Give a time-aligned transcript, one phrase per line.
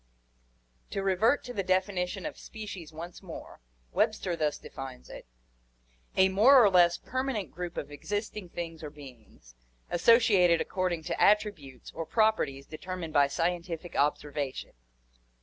[0.89, 3.59] To revert to the definition of species once more,
[3.91, 5.27] Webster thus defines it:
[6.17, 9.53] "A more or less permanent group of existing things or beings,
[9.91, 14.71] associated according to attributes, or properties deter mined by scientific observation."